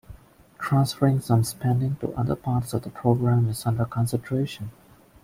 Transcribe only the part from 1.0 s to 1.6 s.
some